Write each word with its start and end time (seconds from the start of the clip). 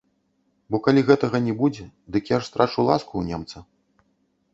Бо 0.69 0.77
калі 0.85 1.01
гэтага 1.09 1.41
не 1.47 1.53
будзе, 1.59 1.85
дык 2.15 2.31
я 2.35 2.39
ж 2.45 2.47
страчу 2.49 2.87
ласку 2.89 3.13
ў 3.17 3.23
немца. 3.33 3.57